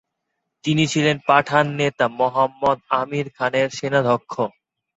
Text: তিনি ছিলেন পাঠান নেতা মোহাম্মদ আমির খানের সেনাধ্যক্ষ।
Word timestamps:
তিনি 0.63 0.83
ছিলেন 0.87 1.17
পাঠান 1.27 1.65
নেতা 1.79 2.05
মোহাম্মদ 2.19 2.77
আমির 2.99 3.27
খানের 3.37 3.67
সেনাধ্যক্ষ। 3.77 4.33